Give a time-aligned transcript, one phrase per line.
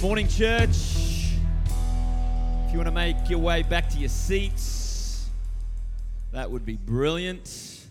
[0.00, 1.34] Good morning, church.
[2.64, 5.28] If you want to make your way back to your seats,
[6.32, 7.86] that would be brilliant.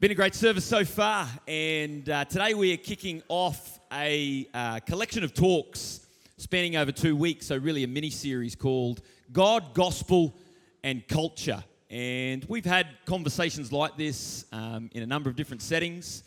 [0.00, 4.80] Been a great service so far, and uh, today we are kicking off a uh,
[4.80, 6.06] collection of talks
[6.36, 7.46] spanning over two weeks.
[7.46, 9.00] So, really, a mini series called
[9.32, 10.36] God, Gospel,
[10.82, 11.64] and Culture.
[11.88, 16.22] And we've had conversations like this um, in a number of different settings.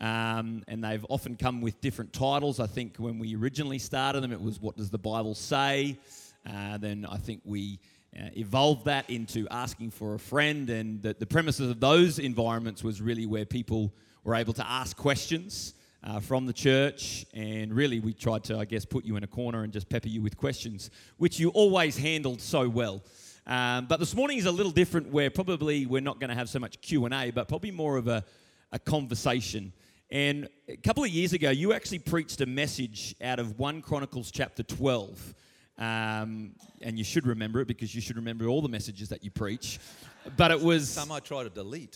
[0.00, 2.58] Um, and they've often come with different titles.
[2.58, 5.98] I think when we originally started them, it was What Does the Bible Say?
[6.48, 7.78] Uh, then I think we
[8.18, 10.70] uh, evolved that into asking for a friend.
[10.70, 13.92] And the, the premises of those environments was really where people
[14.24, 17.26] were able to ask questions uh, from the church.
[17.34, 20.08] And really, we tried to, I guess, put you in a corner and just pepper
[20.08, 23.02] you with questions, which you always handled so well.
[23.46, 26.48] Um, but this morning is a little different where probably we're not going to have
[26.48, 28.24] so much Q&A, but probably more of a,
[28.72, 29.72] a conversation.
[30.12, 34.32] And a couple of years ago, you actually preached a message out of 1 Chronicles
[34.32, 35.34] chapter 12.
[35.78, 39.30] Um, and you should remember it because you should remember all the messages that you
[39.30, 39.78] preach.
[40.36, 40.88] But it was.
[40.88, 41.94] Some I try to delete.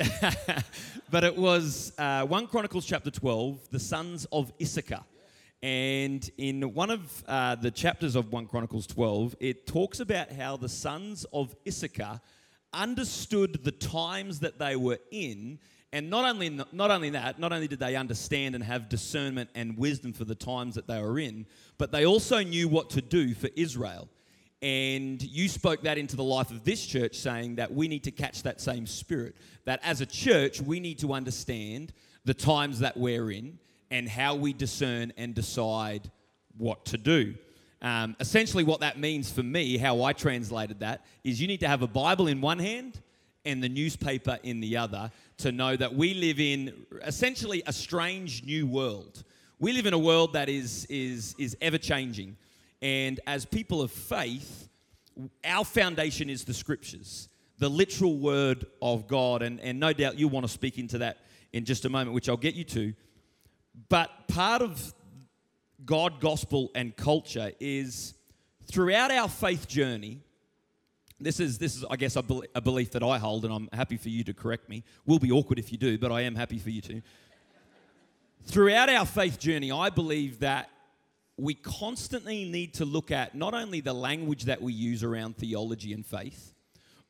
[1.10, 5.02] but it was uh, 1 Chronicles chapter 12, the sons of Issachar.
[5.60, 10.56] And in one of uh, the chapters of 1 Chronicles 12, it talks about how
[10.56, 12.20] the sons of Issachar
[12.72, 15.58] understood the times that they were in
[15.94, 19.78] and not only, not only that, not only did they understand and have discernment and
[19.78, 21.46] wisdom for the times that they were in,
[21.78, 24.08] but they also knew what to do for Israel.
[24.60, 28.10] And you spoke that into the life of this church, saying that we need to
[28.10, 29.36] catch that same spirit.
[29.66, 31.92] That as a church, we need to understand
[32.24, 33.60] the times that we're in
[33.92, 36.10] and how we discern and decide
[36.58, 37.36] what to do.
[37.82, 41.68] Um, essentially, what that means for me, how I translated that, is you need to
[41.68, 43.00] have a Bible in one hand
[43.44, 48.44] and the newspaper in the other to know that we live in essentially a strange
[48.44, 49.24] new world.
[49.58, 52.36] We live in a world that is, is, is ever changing.
[52.82, 54.68] And as people of faith,
[55.44, 59.42] our foundation is the scriptures, the literal word of God.
[59.42, 61.18] And, and no doubt you'll want to speak into that
[61.52, 62.94] in just a moment, which I'll get you to.
[63.88, 64.94] But part of
[65.84, 68.14] God, gospel, and culture is
[68.70, 70.20] throughout our faith journey,
[71.24, 72.24] this is, this is I guess, a,
[72.54, 74.84] a belief that I hold, and I'm happy for you to correct me.
[75.06, 77.02] Will be awkward if you do, but I am happy for you to.
[78.46, 80.68] Throughout our faith journey, I believe that
[81.36, 85.92] we constantly need to look at not only the language that we use around theology
[85.92, 86.52] and faith,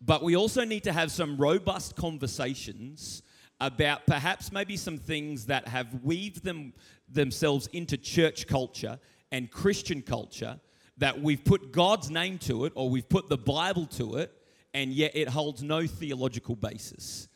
[0.01, 3.23] but we also need to have some robust conversations
[3.61, 6.73] about perhaps maybe some things that have weaved them
[7.09, 8.99] themselves into church culture
[9.33, 10.59] and Christian culture
[10.99, 14.33] that we've put God's name to it or we've put the Bible to it,
[14.73, 17.29] and yet it holds no theological basis.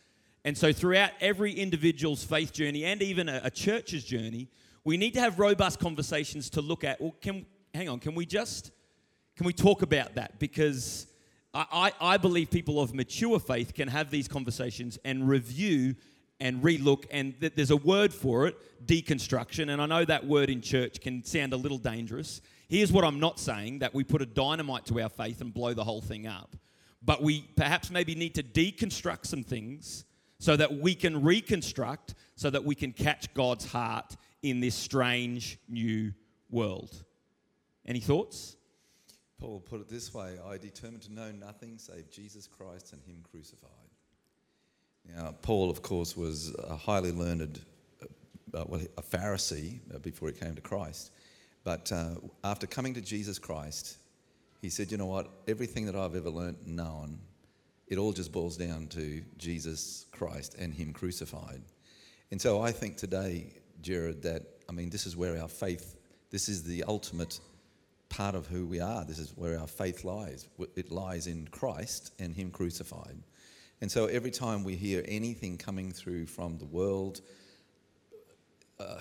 [0.44, 4.48] And so, throughout every individual's faith journey and even a, a church's journey,
[4.84, 7.00] we need to have robust conversations to look at.
[7.00, 7.98] Well, can hang on?
[7.98, 8.70] Can we just
[9.36, 10.38] can we talk about that?
[10.38, 11.06] Because
[11.54, 15.94] I, I, I believe people of mature faith can have these conversations and review
[16.40, 17.04] and relook.
[17.10, 19.70] And th- there's a word for it, deconstruction.
[19.70, 22.40] And I know that word in church can sound a little dangerous.
[22.68, 25.72] Here's what I'm not saying that we put a dynamite to our faith and blow
[25.74, 26.54] the whole thing up.
[27.02, 30.04] But we perhaps maybe need to deconstruct some things
[30.38, 35.58] so that we can reconstruct, so that we can catch God's heart in this strange
[35.68, 36.12] new
[36.50, 37.02] world.
[37.86, 38.56] Any thoughts?
[39.38, 43.22] Paul put it this way I determined to know nothing save Jesus Christ and Him
[43.30, 43.70] crucified.
[45.16, 47.60] Now, Paul, of course, was a highly learned,
[48.52, 51.12] uh, well, a Pharisee uh, before he came to Christ.
[51.64, 52.14] But uh,
[52.44, 53.98] after coming to Jesus Christ,
[54.60, 55.28] he said, You know what?
[55.46, 57.20] Everything that I've ever learnt and known,
[57.86, 61.62] it all just boils down to Jesus Christ and Him crucified.
[62.30, 65.96] And so I think today, Jared, that, I mean, this is where our faith,
[66.30, 67.40] this is the ultimate
[68.08, 69.04] part of who we are.
[69.04, 70.48] This is where our faith lies.
[70.76, 73.16] It lies in Christ and Him crucified.
[73.80, 77.20] And so every time we hear anything coming through from the world,
[78.80, 78.98] uh,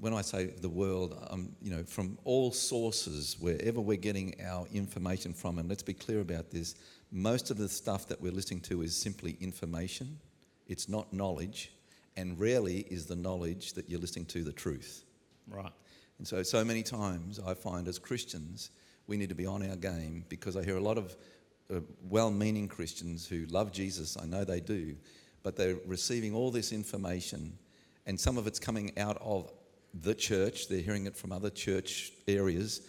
[0.00, 4.66] when I say the world, um, you know, from all sources, wherever we're getting our
[4.72, 6.74] information from, and let's be clear about this,
[7.10, 10.18] most of the stuff that we're listening to is simply information.
[10.66, 11.72] It's not knowledge,
[12.16, 15.04] and rarely is the knowledge that you're listening to the truth.
[15.48, 15.72] Right.
[16.18, 18.70] And so, so many times I find as Christians,
[19.06, 21.16] we need to be on our game because I hear a lot of
[21.72, 24.96] uh, well meaning Christians who love Jesus, I know they do,
[25.42, 27.58] but they're receiving all this information
[28.06, 29.50] and some of it's coming out of
[29.94, 30.68] the church.
[30.68, 32.82] They're hearing it from other church areas.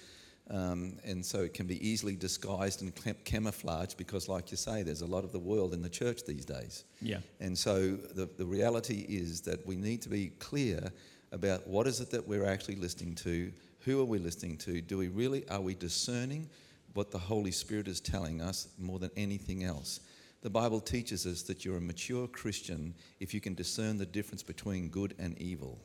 [0.50, 2.94] Um, and so it can be easily disguised and
[3.24, 6.45] camouflaged because, like you say, there's a lot of the world in the church these
[6.45, 6.83] days.
[7.01, 7.19] Yeah.
[7.39, 10.92] And so the, the reality is that we need to be clear
[11.31, 14.98] about what is it that we're actually listening to, who are we listening to, do
[14.98, 16.50] we really, are we discerning
[16.94, 20.01] what the Holy Spirit is telling us more than anything else?
[20.44, 24.44] The Bible teaches us that you're a mature Christian if you can discern the difference
[24.44, 25.80] between good and evil.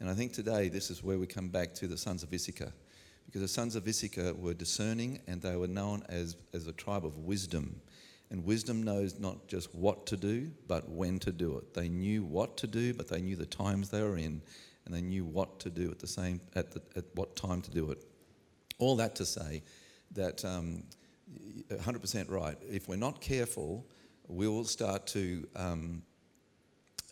[0.00, 2.72] And I think today this is where we come back to the sons of Issachar.
[3.24, 7.06] Because the sons of Issachar were discerning and they were known as, as a tribe
[7.06, 7.80] of wisdom.
[8.30, 11.72] And wisdom knows not just what to do, but when to do it.
[11.72, 14.42] They knew what to do, but they knew the times they were in,
[14.86, 17.70] and they knew what to do at the same at, the, at what time to
[17.70, 18.04] do it.
[18.80, 19.62] All that to say
[20.10, 20.82] that um,
[21.70, 22.56] 100% right.
[22.70, 23.86] If we're not careful,
[24.28, 26.02] we will start to um,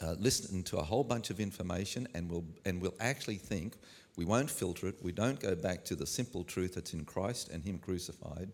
[0.00, 3.75] uh, listen to a whole bunch of information, and we'll and we'll actually think
[4.17, 4.97] we won't filter it.
[5.03, 8.50] We don't go back to the simple truth that's in Christ and Him crucified.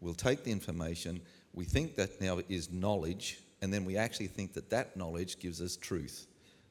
[0.00, 1.20] We'll take the information.
[1.52, 5.60] We think that now is knowledge, and then we actually think that that knowledge gives
[5.60, 6.26] us truth.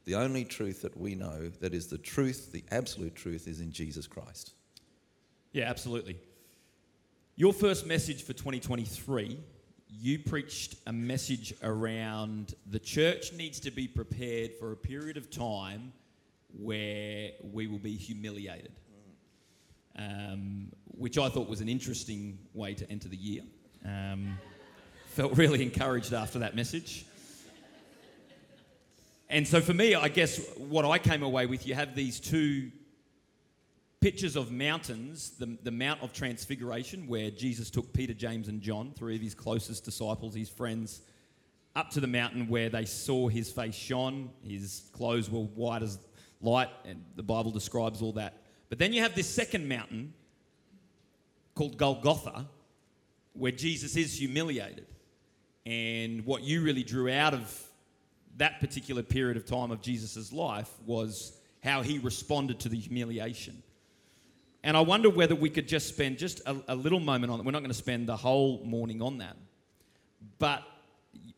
[0.05, 3.71] The only truth that we know that is the truth, the absolute truth, is in
[3.71, 4.53] Jesus Christ.
[5.53, 6.17] Yeah, absolutely.
[7.35, 9.39] Your first message for 2023,
[9.89, 15.31] you preached a message around the church needs to be prepared for a period of
[15.31, 15.93] time
[16.55, 18.73] where we will be humiliated,
[19.97, 23.41] um, which I thought was an interesting way to enter the year.
[23.83, 24.37] Um,
[25.07, 27.03] felt really encouraged after that message.
[29.27, 32.69] And so for me, I guess what I came away with, you have these two
[34.03, 38.91] pictures of mountains the, the Mount of Transfiguration, where Jesus took Peter, James, and John,
[38.97, 41.03] three of his closest disciples, his friends,
[41.73, 45.99] up to the mountain where they saw his face shone, his clothes were white as
[46.41, 48.41] light, and the Bible describes all that.
[48.67, 50.13] But then you have this second mountain
[51.55, 52.45] called Golgotha,
[53.31, 54.85] where Jesus is humiliated.
[55.65, 57.57] And what you really drew out of
[58.35, 63.62] that particular period of time of Jesus' life was how he responded to the humiliation.
[64.63, 67.45] And I wonder whether we could just spend just a, a little moment on it.
[67.45, 69.35] We're not going to spend the whole morning on that.
[70.39, 70.63] But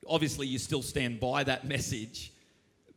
[0.08, 2.32] obviously, you still stand by that message.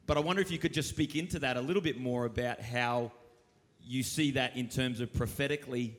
[0.06, 2.60] But I wonder if you could just speak into that a little bit more about
[2.60, 3.12] how
[3.86, 5.96] you see that in terms of prophetically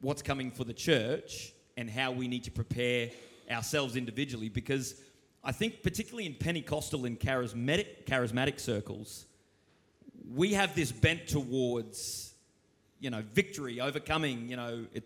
[0.00, 3.10] what's coming for the church and how we need to prepare
[3.48, 4.48] ourselves individually.
[4.48, 4.96] Because
[5.44, 9.26] I think, particularly in Pentecostal and charismatic, charismatic circles,
[10.34, 12.29] we have this bent towards
[13.00, 15.04] you know, victory, overcoming, you know, it,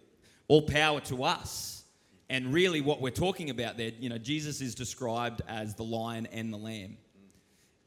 [0.49, 1.85] all power to us.
[2.29, 6.27] And really, what we're talking about there, you know, Jesus is described as the lion
[6.33, 6.97] and the lamb.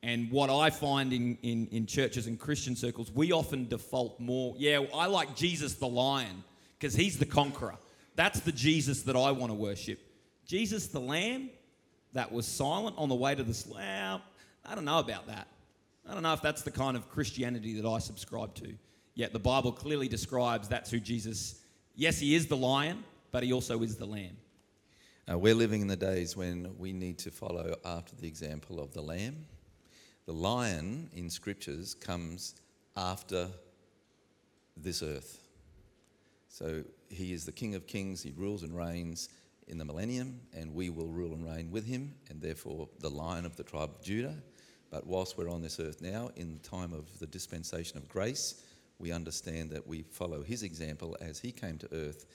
[0.04, 4.56] And what I find in, in, in churches and Christian circles, we often default more,
[4.58, 6.44] yeah, I like Jesus the lion
[6.80, 7.76] because he's the conqueror.
[8.16, 10.00] That's the Jesus that I want to worship.
[10.46, 11.50] Jesus the lamb
[12.14, 14.22] that was silent on the way to the slab,
[14.66, 15.48] I don't know about that.
[16.08, 18.74] I don't know if that's the kind of Christianity that I subscribe to.
[19.18, 21.60] Yet the Bible clearly describes that's who Jesus,
[21.96, 24.38] yes, he is the lion, but he also is the lamb.
[25.28, 28.94] Uh, we're living in the days when we need to follow after the example of
[28.94, 29.48] the lamb.
[30.28, 32.62] The lion in scriptures comes
[32.96, 33.48] after
[34.78, 35.40] this earth.
[36.48, 39.30] So he is the King of Kings, he rules and reigns
[39.68, 43.48] in the millennium, and we will rule and reign with him, and therefore the lion
[43.48, 44.36] of the tribe of Judah.
[44.92, 48.62] But whilst we're on this earth now, in the time of the dispensation of grace,
[49.00, 52.26] we understand that we follow his example as he came to earth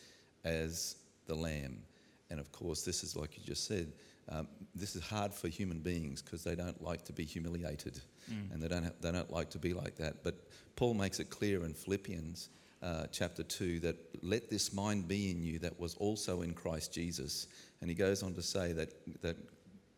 [0.45, 1.83] as the lamb.
[2.31, 3.93] And of course, this is like you just said,
[4.29, 8.01] um, this is hard for human beings because they don't like to be humiliated
[8.31, 8.53] mm.
[8.53, 10.23] and they don't, have, they don't like to be like that.
[10.23, 10.37] But
[10.77, 12.49] Paul makes it clear in Philippians
[12.83, 16.93] uh, chapter 2 that let this mind be in you that was also in Christ
[16.93, 17.49] Jesus.
[17.81, 18.93] And he goes on to say that,
[19.23, 19.37] that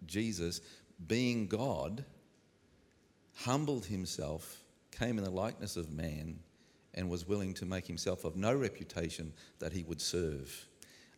[0.06, 0.60] Jesus,
[1.06, 2.04] being God,
[3.36, 6.38] humbled himself, came in the likeness of man
[6.94, 10.66] and was willing to make himself of no reputation that he would serve.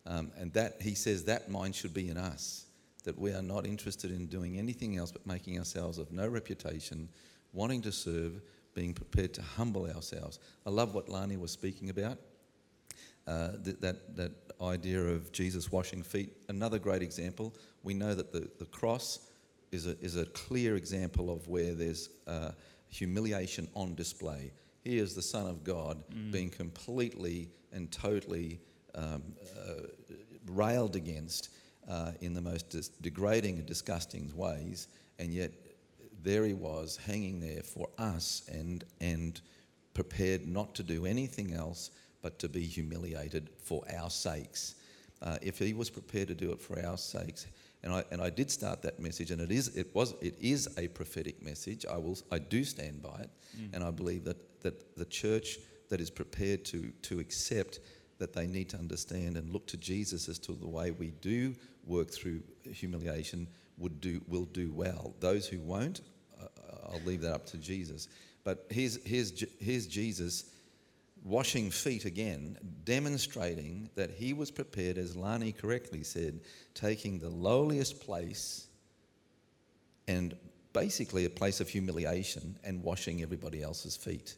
[0.05, 2.65] Um, and that, he says, that mind should be in us,
[3.03, 7.09] that we are not interested in doing anything else but making ourselves of no reputation,
[7.53, 8.41] wanting to serve,
[8.73, 10.39] being prepared to humble ourselves.
[10.65, 12.17] I love what Lani was speaking about.
[13.27, 14.31] Uh, that, that, that
[14.61, 16.31] idea of Jesus washing feet.
[16.47, 17.53] Another great example.
[17.83, 19.19] We know that the, the cross
[19.73, 22.51] is a, is a clear example of where there's uh,
[22.87, 24.53] humiliation on display.
[24.87, 26.31] He is the Son of God mm.
[26.31, 28.61] being completely and totally
[28.95, 29.21] um,
[29.57, 29.87] uh,
[30.45, 31.49] railed against
[31.89, 34.87] uh, in the most dis- degrading and disgusting ways,
[35.19, 35.51] and yet
[36.23, 39.41] there he was hanging there for us and, and
[39.93, 41.91] prepared not to do anything else
[42.21, 44.75] but to be humiliated for our sakes.
[45.21, 47.47] Uh, if he was prepared to do it for our sakes,
[47.83, 50.67] And I, and I did start that message, and it is, it, was, it is
[50.77, 51.85] a prophetic message.
[51.85, 53.29] I, will, I do stand by it,
[53.73, 55.59] and I believe that, that the church
[55.89, 57.79] that is prepared to, to accept
[58.19, 61.55] that they need to understand and look to Jesus as to the way we do
[61.85, 63.47] work through humiliation
[63.77, 65.13] would do, will do well.
[65.21, 66.01] Those who won't,
[66.41, 66.47] uh,
[66.91, 68.09] I'll leave that up to Jesus.
[68.43, 70.51] But here's, here's, here's Jesus
[71.23, 76.41] washing feet again, demonstrating that he was prepared, as Lani correctly said,
[76.73, 78.67] taking the lowliest place
[80.09, 80.35] and
[80.73, 84.35] basically a place of humiliation and washing everybody else's feet.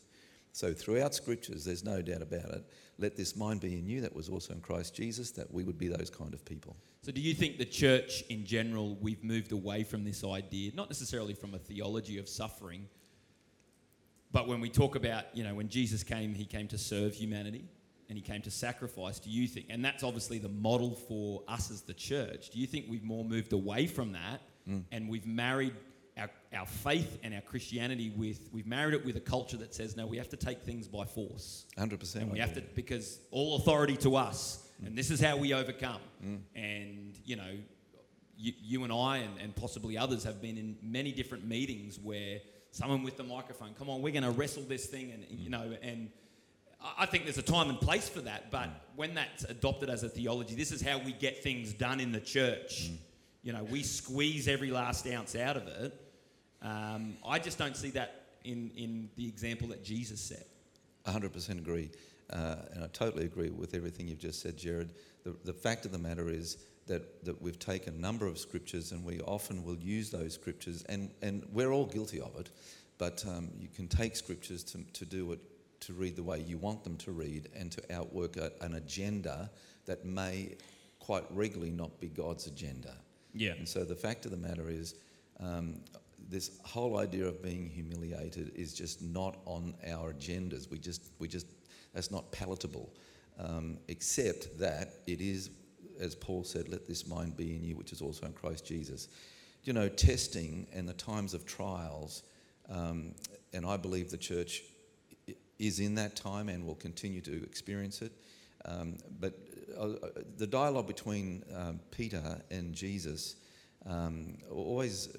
[0.60, 2.66] So, throughout scriptures, there's no doubt about it.
[2.98, 5.78] Let this mind be in you that was also in Christ Jesus, that we would
[5.78, 6.76] be those kind of people.
[7.02, 10.90] So, do you think the church in general, we've moved away from this idea, not
[10.90, 12.90] necessarily from a theology of suffering,
[14.34, 17.64] but when we talk about, you know, when Jesus came, he came to serve humanity
[18.10, 19.18] and he came to sacrifice.
[19.18, 22.68] Do you think, and that's obviously the model for us as the church, do you
[22.68, 24.84] think we've more moved away from that mm.
[24.92, 25.74] and we've married
[26.20, 29.96] our, our faith and our Christianity with, we've married it with a culture that says,
[29.96, 31.66] no, we have to take things by force?
[31.78, 32.16] 100%.
[32.16, 36.02] And we have to, because all authority to us, and this is how we overcome.
[36.56, 37.52] And, you know,
[38.38, 42.40] you, you and I, and, and possibly others, have been in many different meetings where
[42.72, 45.76] someone with the microphone, come on, we're going to wrestle this thing, and, you know,
[45.82, 46.10] and
[46.82, 50.04] I I think there's a time and place for that, but when that's adopted as
[50.04, 52.90] a theology, this is how we get things done in the church.
[53.44, 55.94] You know, we squeeze every last ounce out of it.
[56.62, 60.48] Um, I just don't see that in, in the example that Jesus set.
[61.06, 61.90] 100% agree.
[62.32, 64.94] Uh, and I totally agree with everything you've just said, Jared.
[65.24, 68.92] The, the fact of the matter is that, that we've taken a number of scriptures
[68.92, 72.50] and we often will use those scriptures, and, and we're all guilty of it,
[72.98, 75.40] but um, you can take scriptures to, to do it,
[75.82, 79.50] to read the way you want them to read, and to outwork a, an agenda
[79.86, 80.56] that may
[81.00, 82.94] quite regularly not be God's agenda.
[83.34, 83.52] Yeah.
[83.52, 84.96] And so the fact of the matter is,
[85.40, 85.80] um,
[86.30, 90.70] this whole idea of being humiliated is just not on our agendas.
[90.70, 91.48] We just, we just,
[91.94, 92.94] that's not palatable.
[93.40, 95.50] Um, except that it is,
[96.00, 99.08] as Paul said, let this mind be in you, which is also in Christ Jesus.
[99.64, 102.24] You know, testing and the times of trials,
[102.70, 103.16] um,
[103.54, 104.64] and I believe the church
[105.58, 108.12] is in that time and will continue to experience it.
[108.66, 109.38] Um, but
[109.78, 113.36] uh, uh, the dialogue between um, Peter and Jesus
[113.86, 115.10] um, always,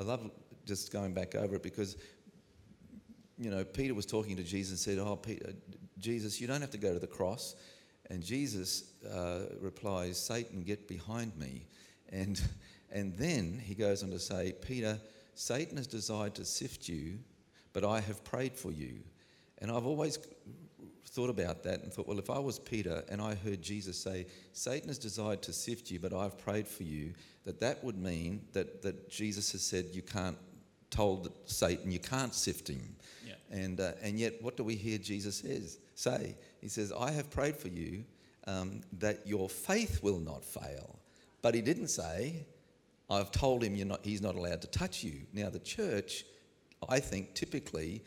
[0.00, 0.30] I love
[0.64, 1.96] just going back over it because,
[3.36, 5.52] you know, Peter was talking to Jesus and said, Oh, Peter,
[5.98, 7.56] Jesus, you don't have to go to the cross.
[8.10, 11.66] And Jesus uh, replies, Satan, get behind me.
[12.10, 12.40] And,
[12.90, 14.98] and then he goes on to say, Peter,
[15.34, 17.18] Satan has desired to sift you,
[17.72, 19.00] but I have prayed for you.
[19.58, 20.18] And I've always
[21.08, 24.26] thought about that and thought, well, if I was Peter and I heard Jesus say,
[24.52, 28.42] Satan has desired to sift you, but I've prayed for you, that that would mean
[28.52, 30.36] that, that Jesus has said you can't,
[30.90, 32.96] told Satan you can't sift him.
[33.26, 33.34] Yeah.
[33.50, 36.36] And, uh, and yet, what do we hear Jesus says, say?
[36.60, 38.04] He says, I have prayed for you
[38.46, 40.98] um, that your faith will not fail.
[41.42, 42.46] But he didn't say,
[43.10, 45.22] I've told him you're not, he's not allowed to touch you.
[45.32, 46.24] Now, the church,
[46.88, 48.02] I think, typically,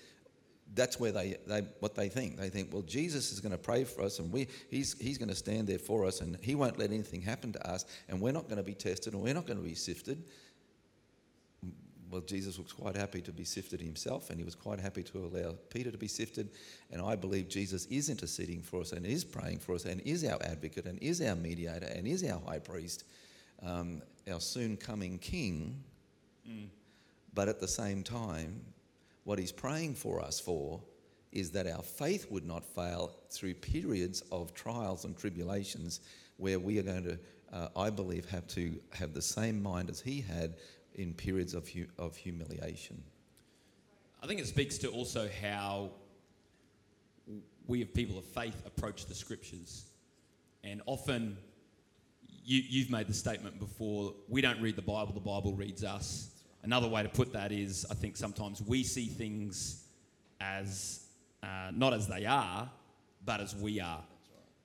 [0.73, 2.37] that's where they, they what they think.
[2.37, 5.29] They think, well, Jesus is going to pray for us, and we, he's, he's going
[5.29, 8.31] to stand there for us, and he won't let anything happen to us, and we're
[8.31, 10.23] not going to be tested, and we're not going to be sifted.
[12.09, 15.17] Well, Jesus was quite happy to be sifted himself, and he was quite happy to
[15.19, 16.49] allow Peter to be sifted.
[16.91, 20.25] And I believe Jesus is interceding for us, and is praying for us, and is
[20.25, 23.05] our advocate, and is our mediator, and is our high priest,
[23.63, 25.83] um, our soon coming King.
[27.33, 28.61] But at the same time,
[29.23, 30.81] what he's praying for us for
[31.31, 36.01] is that our faith would not fail through periods of trials and tribulations
[36.37, 37.19] where we are going to,
[37.53, 40.55] uh, I believe, have to have the same mind as he had
[40.95, 43.01] in periods of, hu- of humiliation.
[44.21, 45.91] I think it speaks to also how
[47.67, 49.85] we, as people of faith, approach the scriptures.
[50.63, 51.37] And often,
[52.43, 56.29] you, you've made the statement before we don't read the Bible, the Bible reads us.
[56.63, 59.83] Another way to put that is I think sometimes we see things
[60.39, 61.05] as
[61.43, 62.69] uh, not as they are,
[63.25, 64.03] but as we are.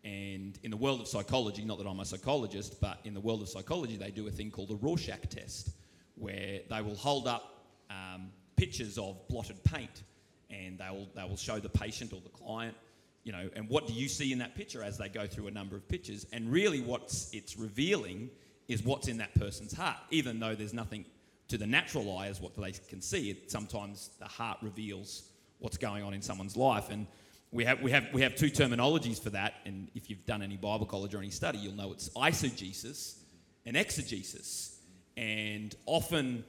[0.04, 3.42] And in the world of psychology, not that I'm a psychologist, but in the world
[3.42, 5.70] of psychology, they do a thing called the Rorschach test,
[6.16, 10.02] where they will hold up um, pictures of blotted paint,
[10.50, 12.76] and they will they will show the patient or the client,
[13.24, 15.50] you know, and what do you see in that picture as they go through a
[15.50, 18.30] number of pictures, and really what's it's revealing
[18.68, 21.04] is what's in that person's heart, even though there's nothing
[21.48, 23.30] to the natural eye as what they can see.
[23.30, 27.06] It sometimes the heart reveals what's going on in someone's life, and
[27.52, 30.56] we have, we, have, we have two terminologies for that, and if you've done any
[30.56, 33.18] Bible college or any study, you'll know it's eisegesis
[33.64, 34.80] and exegesis.
[35.16, 36.44] And often,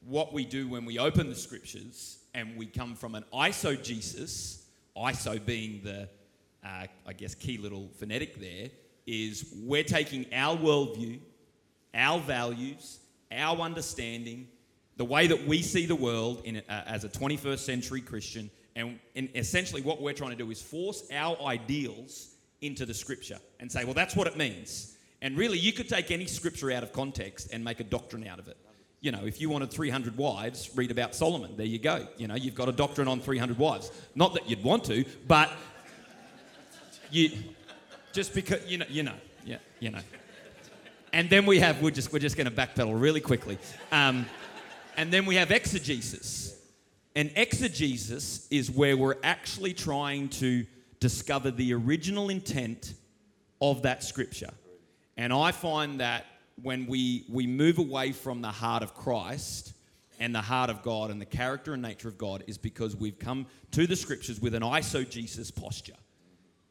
[0.00, 4.62] what we do when we open the scriptures and we come from an isogesis,
[4.96, 6.08] iso being the,
[6.64, 8.70] uh, I guess, key little phonetic there,
[9.06, 11.20] is we're taking our worldview,
[11.94, 12.98] our values,
[13.32, 14.48] our understanding,
[14.96, 18.98] the way that we see the world in, uh, as a 21st century Christian, and,
[19.16, 23.70] and essentially what we're trying to do is force our ideals into the scripture and
[23.70, 24.96] say, well, that's what it means.
[25.20, 28.38] And really, you could take any scripture out of context and make a doctrine out
[28.38, 28.56] of it.
[29.00, 31.56] You know, if you wanted 300 wives, read about Solomon.
[31.56, 32.06] There you go.
[32.16, 33.92] You know, you've got a doctrine on 300 wives.
[34.14, 35.50] Not that you'd want to, but
[37.10, 37.30] you
[38.12, 40.00] just because you know, you know, yeah, you know.
[41.12, 43.58] And then we have we're just we're just going to backpedal really quickly.
[43.92, 44.26] Um,
[44.96, 46.56] and then we have exegesis.
[47.14, 50.66] And exegesis is where we're actually trying to
[51.00, 52.94] discover the original intent
[53.60, 54.50] of that scripture.
[55.16, 56.26] And I find that
[56.62, 59.72] when we, we move away from the heart of Christ
[60.20, 63.18] and the heart of God and the character and nature of God is because we've
[63.18, 65.96] come to the scriptures with an isogesis posture.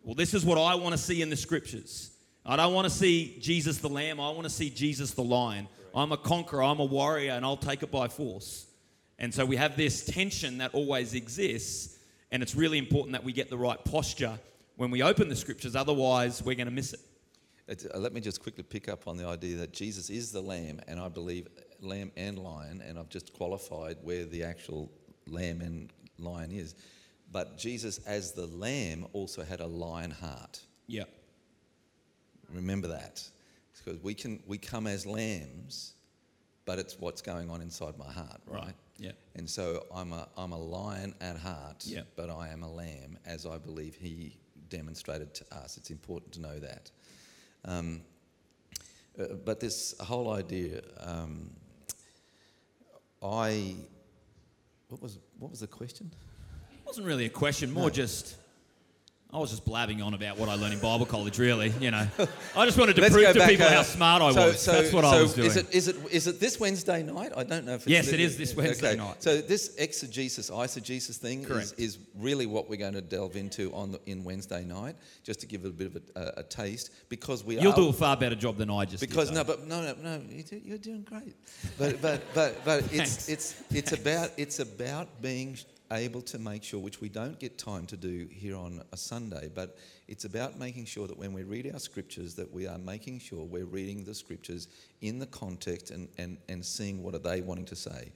[0.04, 2.12] Well, this is what I want to see in the scriptures.
[2.48, 5.68] I don't want to see Jesus the Lamb, I want to see Jesus the Lion.
[5.94, 8.68] I'm a conqueror, I'm a warrior, and I'll take it by force.
[9.20, 11.98] And so we have this tension that always exists,
[12.32, 14.40] and it's really important that we get the right posture
[14.78, 17.86] when we open the scriptures, otherwise, we're going to miss it.
[17.94, 20.80] Uh, let me just quickly pick up on the idea that Jesus is the lamb,
[20.88, 21.48] and I believe
[21.82, 24.90] lamb and lion, and I've just qualified where the actual
[25.28, 26.76] lamb and lion is.
[27.32, 30.62] But Jesus, as the lamb, also had a lion heart.
[30.86, 31.04] Yeah.
[32.54, 33.24] Remember that.
[33.78, 35.94] Because we can we come as lambs,
[36.66, 38.64] but it's what's going on inside my heart, right?
[38.64, 38.76] right.
[38.98, 39.12] Yeah.
[39.36, 42.02] And so I'm a I'm a lion at heart, yeah.
[42.16, 44.36] but I am a lamb, as I believe he
[44.70, 45.78] demonstrated to us.
[45.78, 46.92] It's important to know that.
[47.66, 48.02] Um,
[49.20, 51.50] uh, but this whole idea, um,
[53.24, 53.76] I,
[54.90, 56.12] what was what was the question?
[56.72, 57.90] It wasn't really a question, more no.
[57.90, 58.36] just
[59.34, 61.74] I was just blabbing on about what I learned in Bible college, really.
[61.82, 62.08] You know,
[62.56, 64.62] I just wanted to Let's prove to back, people uh, how smart I so, was.
[64.62, 65.48] So, That's what so I was doing.
[65.48, 67.34] Is it, is, it, is it this Wednesday night?
[67.36, 68.98] I don't know if it's Yes, it is this Wednesday okay.
[68.98, 69.22] night.
[69.22, 73.92] So this exegesis, eisegesis thing is, is, really what we're going to delve into on
[73.92, 77.44] the, in Wednesday night, just to give it a bit of a, a, taste, because
[77.44, 79.36] we You'll are, do a far better job than I just because did.
[79.36, 80.22] no, but no, no, no,
[80.64, 81.36] you're doing great.
[81.78, 85.58] But but but but it's it's it's about it's about being
[85.92, 89.50] able to make sure, which we don't get time to do here on a Sunday,
[89.54, 93.20] but it's about making sure that when we read our scriptures, that we are making
[93.20, 94.68] sure we're reading the scriptures
[95.02, 98.12] in the context and, and, and seeing what are they wanting to say.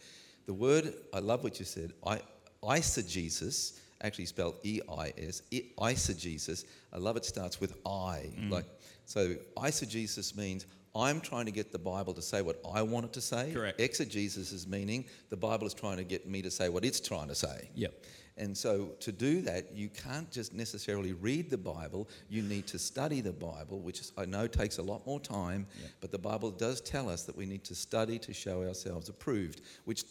[0.45, 2.21] The word, I love what you said, I,
[2.63, 8.31] eisegesis, actually spelled E-I-S, eisegesis, I love it starts with I.
[8.37, 8.51] Mm.
[8.51, 8.65] Like,
[9.05, 13.13] so eisegesis means I'm trying to get the Bible to say what I want it
[13.13, 13.51] to say.
[13.53, 13.79] Correct.
[13.79, 17.29] Exegesis is meaning the Bible is trying to get me to say what it's trying
[17.29, 17.69] to say.
[17.75, 17.93] Yep.
[18.37, 22.09] And so to do that, you can't just necessarily read the Bible.
[22.29, 25.67] You need to study the Bible, which I know takes a lot more time,
[25.99, 29.61] but the Bible does tell us that we need to study to show ourselves approved,
[29.85, 30.05] which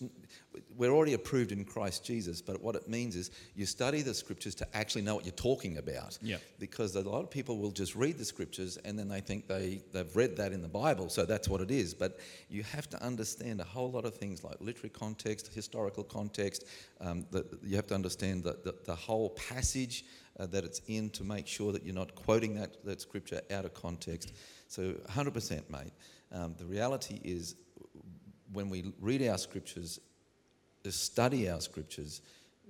[0.76, 4.54] we're already approved in Christ Jesus, but what it means is you study the scriptures
[4.56, 6.18] to actually know what you're talking about.
[6.22, 6.38] Yeah.
[6.58, 9.82] Because a lot of people will just read the scriptures and then they think they,
[9.92, 11.94] they've read that in the Bible, so that's what it is.
[11.94, 16.64] But you have to understand a whole lot of things like literary context, historical context.
[17.00, 20.04] Um, the, you have to understand the, the, the whole passage
[20.38, 23.64] uh, that it's in to make sure that you're not quoting that, that scripture out
[23.64, 24.32] of context.
[24.68, 25.92] So 100%, mate.
[26.32, 27.56] Um, the reality is
[28.52, 30.00] when we read our scriptures,
[30.88, 32.22] study our scriptures,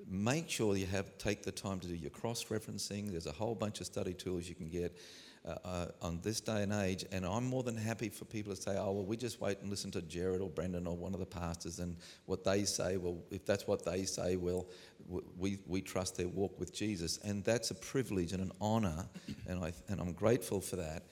[0.08, 3.10] make sure you have take the time to do your cross-referencing.
[3.10, 4.96] There's a whole bunch of study tools you can get.
[5.42, 8.60] Uh, uh, on this day and age, and I'm more than happy for people to
[8.60, 11.20] say, "Oh, well, we just wait and listen to Jared or Brendan or one of
[11.20, 11.96] the pastors and
[12.26, 14.66] what they say." Well, if that's what they say, well,
[15.38, 19.08] we we trust their walk with Jesus, and that's a privilege and an honour,
[19.46, 21.04] and I and I'm grateful for that.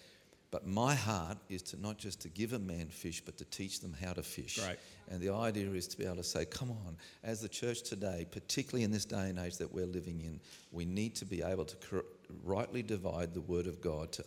[0.51, 3.81] But my heart is to not just to give a man fish, but to teach
[3.81, 4.59] them how to fish.
[4.59, 4.79] Right.
[5.11, 8.27] And the idea is to be able to say, come on, as the church today,
[8.31, 10.41] particularly in this day and age that we're living in,
[10.73, 12.05] we need to be able to cor-
[12.45, 14.25] rightly divide the word of God, to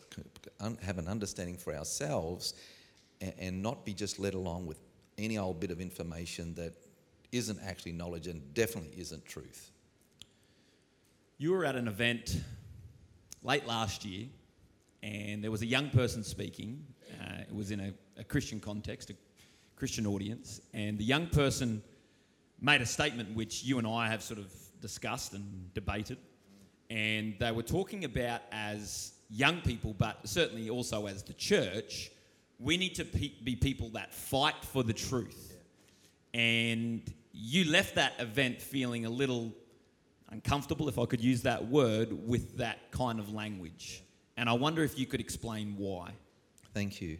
[0.59, 2.53] un- have an understanding for ourselves,
[3.19, 4.79] and, and not be just led along with
[5.17, 6.73] any old bit of information that
[7.31, 9.71] isn't actually knowledge and definitely isn't truth.
[11.39, 12.39] You were at an event
[13.41, 14.27] late last year
[15.03, 16.85] and there was a young person speaking.
[17.21, 19.15] Uh, it was in a, a, Christian context, a
[19.75, 21.81] Christian audience, and the young person
[22.59, 26.17] made a statement which you and I have sort of discussed and debated.
[26.89, 32.11] And they were talking about as young people, but certainly also as the church,
[32.59, 35.57] we need to pe- be people that fight for the truth.
[36.33, 37.01] And
[37.33, 39.53] you left that event feeling a little
[40.29, 44.03] uncomfortable, if I could use that word, with that kind of language.
[44.41, 46.13] And I wonder if you could explain why.
[46.73, 47.19] Thank you.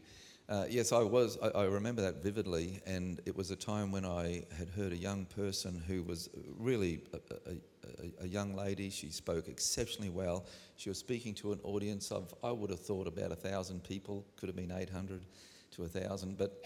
[0.50, 1.38] Uh, yes, I was.
[1.40, 4.98] I, I remember that vividly, and it was a time when I had heard a
[4.98, 8.90] young person who was really a, a, a, young lady.
[8.90, 10.48] She spoke exceptionally well.
[10.78, 14.26] She was speaking to an audience of, I would have thought, about a thousand people.
[14.36, 15.22] Could have been 800
[15.76, 16.66] to a thousand, but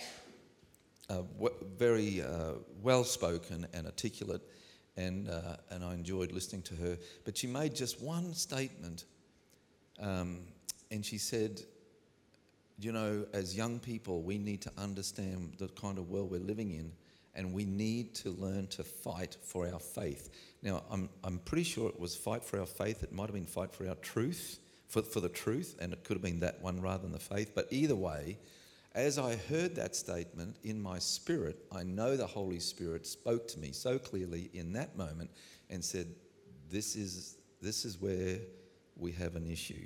[1.09, 4.41] uh, w- very uh, well spoken and articulate,
[4.95, 6.97] and, uh, and I enjoyed listening to her.
[7.25, 9.03] But she made just one statement,
[9.99, 10.39] um,
[10.91, 11.61] and she said,
[12.79, 16.71] You know, as young people, we need to understand the kind of world we're living
[16.71, 16.91] in,
[17.33, 20.29] and we need to learn to fight for our faith.
[20.61, 23.45] Now, I'm, I'm pretty sure it was fight for our faith, it might have been
[23.45, 24.59] fight for our truth.
[24.87, 27.53] For, for the truth, and it could have been that one rather than the faith.
[27.55, 28.37] But either way,
[28.95, 33.59] as I heard that statement in my spirit, I know the Holy Spirit spoke to
[33.59, 35.31] me so clearly in that moment
[35.69, 36.07] and said,
[36.71, 38.37] This is, this is where
[38.97, 39.85] we have an issue.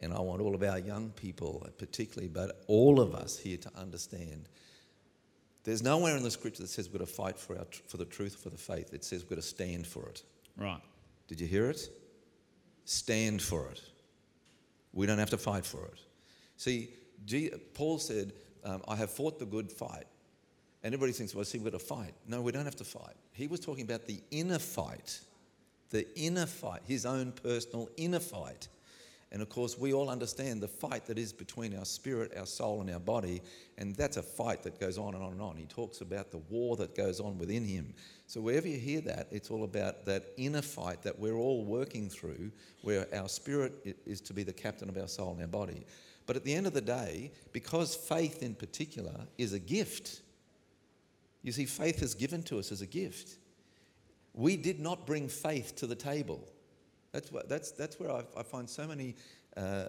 [0.00, 3.70] And I want all of our young people, particularly, but all of us here to
[3.76, 4.48] understand.
[5.64, 8.04] There's nowhere in the scripture that says we've got to fight for, our, for the
[8.04, 8.92] truth, for the faith.
[8.92, 10.22] It says we've got to stand for it.
[10.56, 10.80] Right.
[11.28, 11.88] Did you hear it?
[12.84, 13.80] Stand for it.
[14.92, 16.00] We don't have to fight for it.
[16.56, 16.90] See,
[17.24, 18.32] G- Paul said,
[18.64, 20.06] um, I have fought the good fight.
[20.82, 22.14] And everybody thinks, well, see, we've got to fight.
[22.28, 23.14] No, we don't have to fight.
[23.32, 25.18] He was talking about the inner fight,
[25.90, 28.68] the inner fight, his own personal inner fight.
[29.32, 32.80] And of course, we all understand the fight that is between our spirit, our soul,
[32.80, 33.42] and our body.
[33.76, 35.56] And that's a fight that goes on and on and on.
[35.56, 37.92] He talks about the war that goes on within him.
[38.28, 42.08] So, wherever you hear that, it's all about that inner fight that we're all working
[42.08, 45.84] through, where our spirit is to be the captain of our soul and our body.
[46.26, 50.22] But at the end of the day, because faith in particular is a gift,
[51.42, 53.38] you see, faith is given to us as a gift.
[54.36, 56.46] We did not bring faith to the table.
[57.10, 59.16] That's, what, that's, that's where I, I find so many
[59.56, 59.86] uh,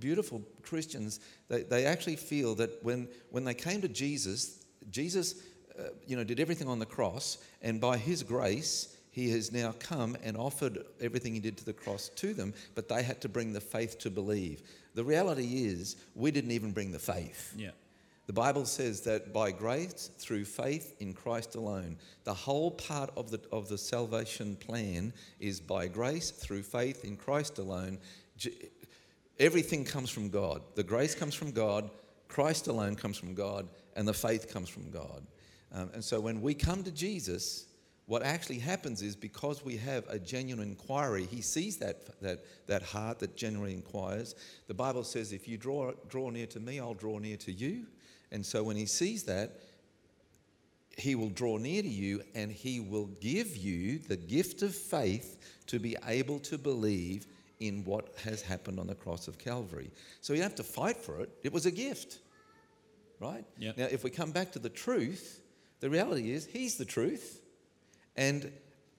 [0.00, 5.42] beautiful Christians, they, they actually feel that when, when they came to Jesus, Jesus
[5.78, 9.72] uh, you know, did everything on the cross, and by his grace, he has now
[9.78, 13.28] come and offered everything he did to the cross to them, but they had to
[13.28, 14.62] bring the faith to believe.
[14.94, 17.54] The reality is, we didn't even bring the faith.
[17.56, 17.70] Yeah.
[18.28, 23.30] The Bible says that by grace, through faith in Christ alone, the whole part of
[23.30, 27.96] the, of the salvation plan is by grace, through faith in Christ alone.
[29.40, 30.60] Everything comes from God.
[30.74, 31.90] The grace comes from God,
[32.28, 35.26] Christ alone comes from God, and the faith comes from God.
[35.72, 37.64] Um, and so when we come to Jesus,
[38.04, 42.82] what actually happens is because we have a genuine inquiry, he sees that, that, that
[42.82, 44.34] heart that genuinely inquires.
[44.66, 47.86] The Bible says, if you draw, draw near to me, I'll draw near to you.
[48.30, 49.60] And so when he sees that,
[50.96, 55.38] he will draw near to you and he will give you the gift of faith
[55.66, 57.26] to be able to believe
[57.60, 59.90] in what has happened on the cross of Calvary.
[60.20, 62.18] So you don't have to fight for it, it was a gift.
[63.20, 63.44] Right?
[63.58, 63.78] Yep.
[63.78, 65.40] Now, if we come back to the truth,
[65.80, 67.40] the reality is he's the truth.
[68.16, 68.52] And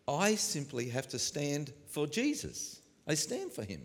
[0.07, 2.81] I simply have to stand for Jesus.
[3.07, 3.81] I stand for him.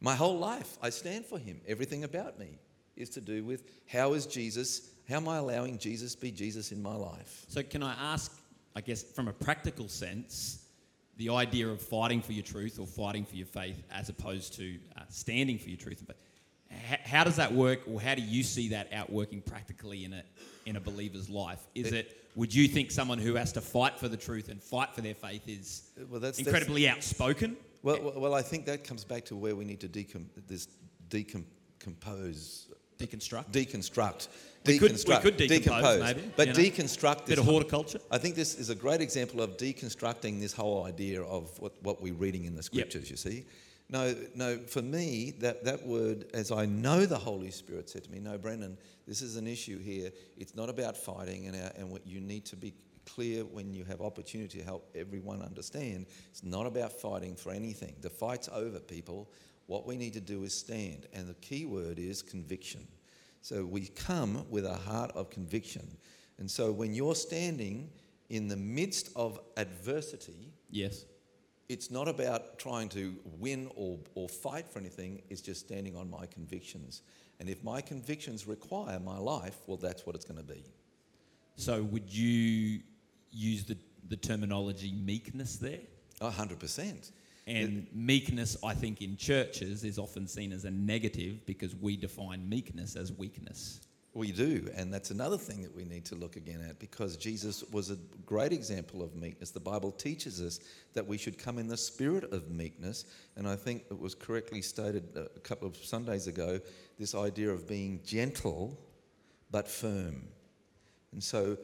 [0.00, 1.60] My whole life, I stand for him.
[1.68, 2.58] Everything about me
[3.00, 6.82] is to do with how is Jesus, how am I allowing Jesus be Jesus in
[6.82, 7.44] my life?
[7.48, 8.32] So, can I ask,
[8.76, 10.64] I guess, from a practical sense,
[11.16, 14.78] the idea of fighting for your truth or fighting for your faith as opposed to
[14.96, 16.04] uh, standing for your truth?
[16.06, 16.16] But
[17.04, 20.22] how does that work, or how do you see that out working practically in a
[20.66, 21.66] in a believer's life?
[21.74, 24.62] Is it, it would you think someone who has to fight for the truth and
[24.62, 27.56] fight for their faith is well, that's, incredibly that's, outspoken?
[27.82, 30.68] Well, well, I think that comes back to where we need to decom- this
[31.08, 32.68] decompose
[33.00, 33.50] Deconstruct.
[33.50, 34.28] Deconstruct.
[34.66, 36.02] We could, we could decompose, decompose.
[36.02, 36.32] maybe.
[36.36, 36.58] But you know?
[36.58, 37.26] deconstruct.
[37.26, 38.00] Bit of horticulture.
[38.10, 42.02] I think this is a great example of deconstructing this whole idea of what, what
[42.02, 43.04] we're reading in the scriptures.
[43.04, 43.10] Yep.
[43.10, 43.46] You see,
[43.88, 44.58] no, no.
[44.58, 48.36] For me, that that word, as I know the Holy Spirit said to me, no,
[48.36, 50.12] Brendan, this is an issue here.
[50.36, 52.74] It's not about fighting, and our, and what you need to be
[53.06, 56.06] clear when you have opportunity to help everyone understand.
[56.30, 57.96] It's not about fighting for anything.
[58.02, 59.30] The fight's over, people.
[59.70, 62.88] What we need to do is stand, and the key word is conviction.
[63.40, 65.96] So we come with a heart of conviction.
[66.38, 67.88] And so when you're standing
[68.30, 71.04] in the midst of adversity, yes,
[71.68, 76.10] it's not about trying to win or, or fight for anything, it's just standing on
[76.10, 77.02] my convictions.
[77.38, 80.64] And if my convictions require my life, well, that's what it's going to be.
[81.54, 82.80] So would you
[83.30, 83.76] use the,
[84.08, 85.78] the terminology meekness there?
[86.20, 87.12] A hundred percent.
[87.56, 92.48] And meekness, I think, in churches is often seen as a negative because we define
[92.48, 93.80] meekness as weakness.
[94.12, 97.62] We do, and that's another thing that we need to look again at because Jesus
[97.70, 99.50] was a great example of meekness.
[99.50, 100.58] The Bible teaches us
[100.94, 103.04] that we should come in the spirit of meekness,
[103.36, 106.58] and I think it was correctly stated a couple of Sundays ago
[106.98, 108.76] this idea of being gentle
[109.52, 110.26] but firm.
[111.12, 111.56] And so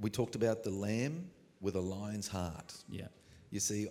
[0.00, 2.74] we talked about the lamb with a lion's heart.
[2.88, 3.08] Yeah.
[3.50, 3.88] You see,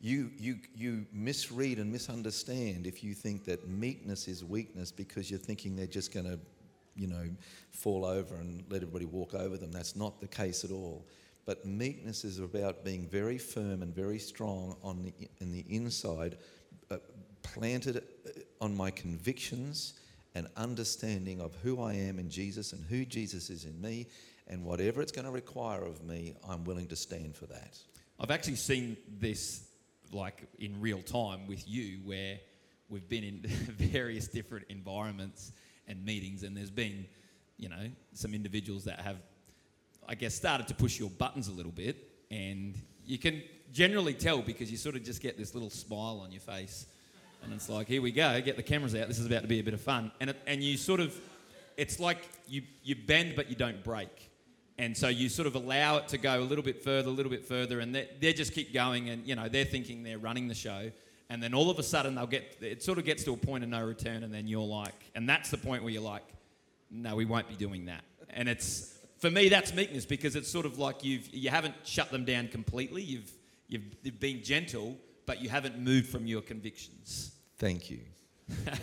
[0.00, 5.40] you, you, you misread and misunderstand if you think that meekness is weakness because you're
[5.40, 6.38] thinking they're just going to,
[6.94, 7.24] you know,
[7.72, 9.72] fall over and let everybody walk over them.
[9.72, 11.04] That's not the case at all.
[11.46, 16.36] But meekness is about being very firm and very strong on the, in the inside,
[16.90, 16.98] uh,
[17.42, 18.30] planted uh,
[18.60, 19.94] on my convictions
[20.34, 24.06] and understanding of who I am in Jesus and who Jesus is in me,
[24.46, 27.78] and whatever it's going to require of me, I'm willing to stand for that.
[28.20, 29.67] I've actually seen this
[30.12, 32.38] like in real time with you where
[32.88, 33.40] we've been in
[33.78, 35.52] various different environments
[35.86, 37.06] and meetings and there's been
[37.56, 39.16] you know some individuals that have
[40.08, 42.08] i guess started to push your buttons a little bit.
[42.30, 42.74] And
[43.06, 43.42] you can
[43.72, 46.86] generally tell because you sort of just get this little smile on your face.
[47.44, 48.40] And it's like here we go.
[48.40, 49.06] Get the cameras out.
[49.06, 50.10] This is about to be a bit of fun.
[50.20, 51.18] And, it, and you sort of
[51.76, 52.18] it's like
[52.48, 54.27] you, you bend but you don't break
[54.78, 57.30] and so you sort of allow it to go a little bit further, a little
[57.30, 60.48] bit further, and they, they just keep going, and you know they're thinking they're running
[60.48, 60.90] the show,
[61.28, 63.64] and then all of a sudden they'll get it sort of gets to a point
[63.64, 66.24] of no return, and then you're like, and that's the point where you're like,
[66.90, 70.64] no, we won't be doing that, and it's for me that's meekness because it's sort
[70.64, 73.32] of like you've you haven't shut them down completely, you've
[73.68, 77.32] you've, you've been gentle, but you haven't moved from your convictions.
[77.58, 78.00] Thank you.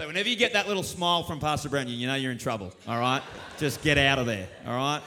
[0.00, 2.72] So whenever you get that little smile from Pastor Brendan, you know you're in trouble.
[2.88, 3.20] All right,
[3.58, 4.48] just get out of there.
[4.66, 5.02] All right.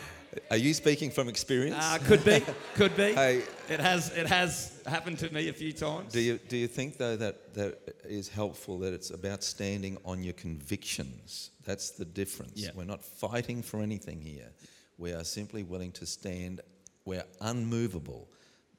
[0.51, 1.77] Are you speaking from experience?
[1.79, 2.43] Uh, could be,
[2.75, 3.13] could be.
[3.13, 3.41] Hey.
[3.69, 6.13] It has, it has happened to me a few times.
[6.13, 10.23] Do you, do you think, though, that that is helpful, that it's about standing on
[10.23, 11.49] your convictions?
[11.65, 12.61] That's the difference.
[12.61, 12.69] Yeah.
[12.75, 14.51] We're not fighting for anything here.
[14.99, 16.61] We are simply willing to stand,
[17.03, 18.27] we're unmovable.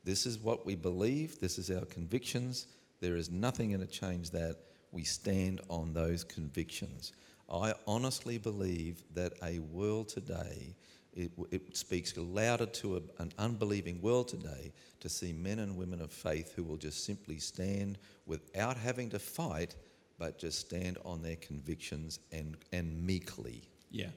[0.05, 2.69] This is what we believe, this is our convictions.
[3.01, 4.59] There is nothing going to change that.
[4.95, 7.13] We stand on those convictions.
[7.53, 10.77] I honestly believe that a world today
[11.17, 16.01] it, it, speaks louder to a, an unbelieving world today to see men and women
[16.01, 19.75] of faith who will just simply stand without having to fight,
[20.17, 23.63] but just stand on their convictions and, and meekly.
[23.91, 24.11] Yeah.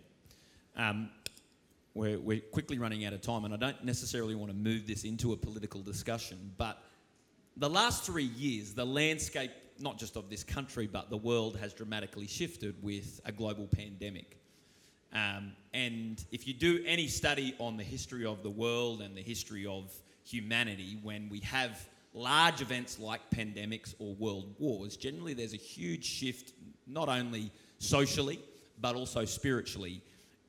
[0.75, 1.09] Um,
[1.95, 5.05] we're, we're quickly running out of time, and I don't necessarily want to move this
[5.05, 6.83] into a political discussion, but
[7.57, 11.73] the last three years, the landscape, not just of this country, but the world has
[11.73, 14.39] dramatically shifted with a global pandemic.
[15.13, 19.21] Um, and if you do any study on the history of the world and the
[19.21, 19.91] history of
[20.25, 26.03] humanity, when we have large events like pandemics or world wars, generally there's a huge
[26.05, 26.53] shift,
[26.85, 28.39] not only socially,
[28.79, 30.01] but also spiritually.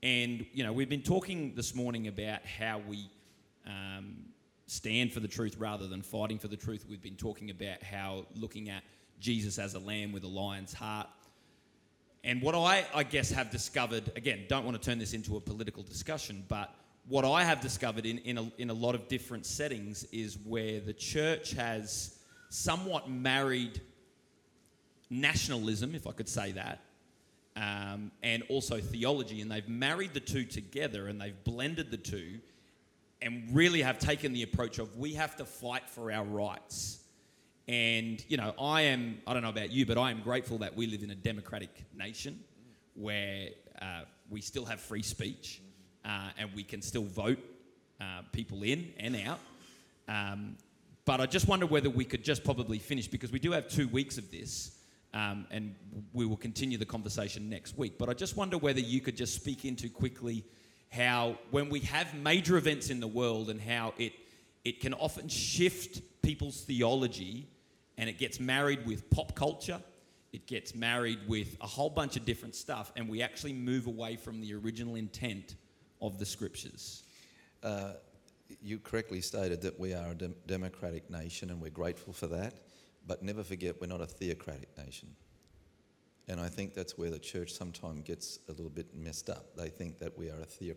[0.02, 3.10] And, you know, we've been talking this morning about how we
[3.66, 4.16] um,
[4.66, 6.84] stand for the truth rather than fighting for the truth.
[6.88, 8.82] We've been talking about how looking at
[9.20, 11.08] Jesus as a lamb with a lion's heart
[12.24, 15.40] and what I, I guess, have discovered, again, don't want to turn this into a
[15.40, 16.74] political discussion, but
[17.08, 20.80] what I have discovered in, in, a, in a lot of different settings is where
[20.80, 22.18] the church has
[22.50, 23.80] somewhat married
[25.10, 26.80] nationalism, if I could say that,
[27.56, 32.40] um, and also theology, and they've married the two together and they've blended the two
[33.22, 36.98] and really have taken the approach of we have to fight for our rights.
[37.68, 40.74] And, you know, I am, I don't know about you, but I am grateful that
[40.74, 42.40] we live in a democratic nation
[42.94, 43.50] where
[43.82, 45.60] uh, we still have free speech
[46.02, 47.38] uh, and we can still vote
[48.00, 49.38] uh, people in and out.
[50.08, 50.56] Um,
[51.04, 53.88] but I just wonder whether we could just probably finish because we do have two
[53.88, 54.78] weeks of this
[55.12, 55.74] um, and
[56.14, 57.98] we will continue the conversation next week.
[57.98, 60.42] But I just wonder whether you could just speak into quickly
[60.90, 64.14] how, when we have major events in the world and how it,
[64.64, 67.46] it can often shift people's theology
[67.98, 69.82] and it gets married with pop culture.
[70.32, 74.16] It gets married with a whole bunch of different stuff, and we actually move away
[74.16, 75.56] from the original intent
[76.00, 77.02] of the scriptures.
[77.62, 77.94] Uh,
[78.62, 82.54] you correctly stated that we are a de- democratic nation, and we're grateful for that.
[83.06, 85.08] But never forget, we're not a theocratic nation.
[86.28, 89.56] And I think that's where the church sometimes gets a little bit messed up.
[89.56, 90.74] They think that we are a, theo-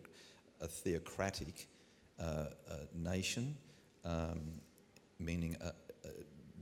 [0.60, 1.68] a theocratic
[2.18, 3.54] uh, uh, nation,
[4.04, 4.60] um,
[5.18, 5.72] meaning a,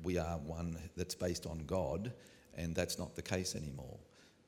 [0.03, 2.13] we are one that's based on God,
[2.55, 3.99] and that's not the case anymore.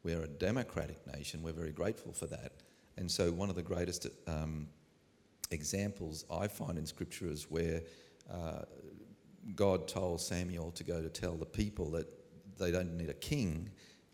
[0.02, 1.42] We're a democratic nation.
[1.42, 2.52] We're very grateful for that.
[2.96, 4.68] And so, one of the greatest um,
[5.50, 7.82] examples I find in Scripture is where
[8.30, 8.62] uh,
[9.54, 12.06] God told Samuel to go to tell the people that
[12.58, 13.70] they don't need a king,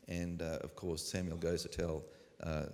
[0.08, 2.04] And uh, of course, Samuel goes to tell
[2.42, 2.66] uh,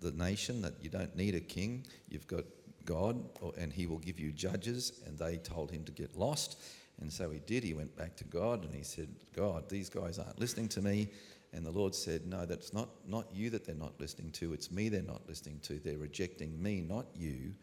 [0.00, 2.44] the, the nation that you don't need a king, you've got
[2.84, 5.02] God, or, and he will give you judges.
[5.06, 6.62] And they told him to get lost.
[7.00, 7.64] And so he did.
[7.64, 11.08] He went back to God and he said, God, these guys aren't listening to me.
[11.52, 14.52] And the Lord said, No, that's not, not you that they're not listening to.
[14.52, 15.78] It's me they're not listening to.
[15.78, 17.54] They're rejecting me, not you.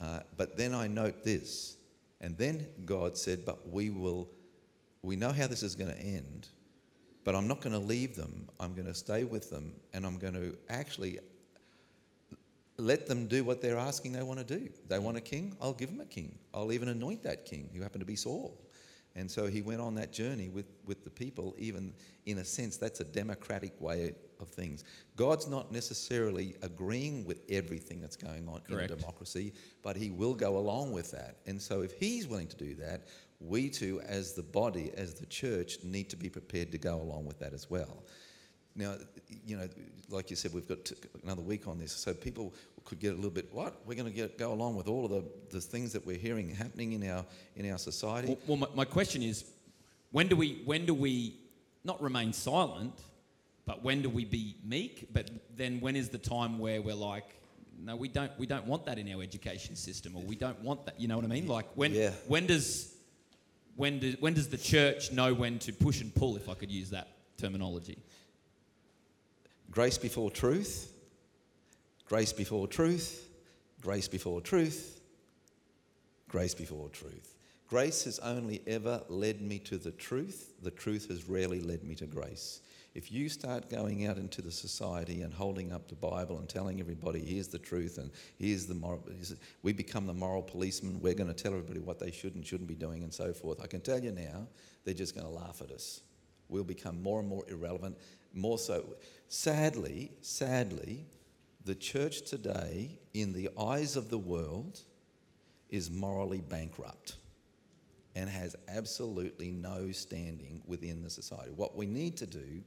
[0.00, 1.76] Uh, but then I note this.
[2.20, 4.28] And then God said, But we will,
[5.02, 6.48] we know how this is going to end,
[7.24, 8.48] but I'm not going to leave them.
[8.60, 11.18] I'm going to stay with them and I'm going to actually
[12.76, 14.68] let them do what they're asking they want to do.
[14.88, 16.38] They want a king, I'll give them a king.
[16.52, 18.58] I'll even anoint that king who happened to be Saul.
[19.16, 21.92] And so he went on that journey with, with the people, even
[22.26, 24.82] in a sense, that's a democratic way of things.
[25.14, 28.90] God's not necessarily agreeing with everything that's going on Correct.
[28.90, 31.36] in a democracy, but he will go along with that.
[31.46, 33.06] And so if he's willing to do that,
[33.40, 37.24] we too, as the body, as the church, need to be prepared to go along
[37.26, 38.04] with that as well.
[38.76, 38.96] Now,
[39.46, 39.68] you know,
[40.08, 40.90] like you said, we've got
[41.22, 42.52] another week on this, so people
[42.84, 43.48] could get a little bit.
[43.52, 46.18] What we're going to get go along with all of the, the things that we're
[46.18, 47.24] hearing happening in our
[47.56, 48.28] in our society.
[48.28, 49.44] Well, well my, my question is,
[50.10, 51.36] when do we when do we
[51.84, 52.94] not remain silent,
[53.64, 55.08] but when do we be meek?
[55.12, 57.24] But then when is the time where we're like,
[57.80, 60.84] no, we don't we don't want that in our education system, or we don't want
[60.86, 61.00] that.
[61.00, 61.46] You know what I mean?
[61.46, 62.10] Like when Yeah.
[62.26, 62.92] when does
[63.76, 66.36] when does when does the church know when to push and pull?
[66.36, 67.08] If I could use that
[67.38, 67.98] terminology.
[69.74, 70.92] Grace before truth,
[72.06, 73.28] grace before truth,
[73.80, 75.00] grace before truth,
[76.28, 77.34] grace before truth.
[77.66, 80.52] Grace has only ever led me to the truth.
[80.62, 82.60] The truth has rarely led me to grace.
[82.94, 86.78] If you start going out into the society and holding up the Bible and telling
[86.78, 89.02] everybody, here's the truth and here's the moral,
[89.64, 92.68] we become the moral policeman, we're going to tell everybody what they should and shouldn't
[92.68, 93.60] be doing and so forth.
[93.60, 94.46] I can tell you now,
[94.84, 96.00] they're just going to laugh at us.
[96.48, 97.96] We'll become more and more irrelevant,
[98.34, 98.84] more so.
[99.28, 101.06] Sadly, sadly,
[101.64, 104.80] the church today, in the eyes of the world,
[105.70, 107.16] is morally bankrupt
[108.14, 111.50] and has absolutely no standing within the society.
[111.50, 112.62] What we need to do,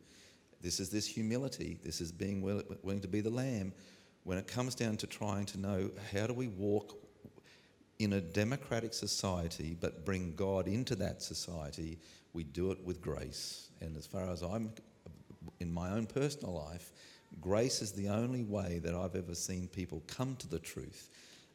[0.62, 3.71] this is this humility, this is being willing to be the lamb.
[4.23, 6.97] When it comes down to trying to know how do we walk
[7.99, 11.97] in a democratic society but bring God into that society,
[12.34, 13.69] we do it with grace.
[13.80, 14.71] And as far as I'm
[15.60, 16.91] in my own personal life,
[17.41, 21.10] grace is the only way that I've ever seen people come to the truth.